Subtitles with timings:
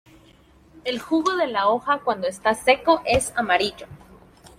[0.83, 3.85] El jugo de la hoja cuando está seco es amarillo.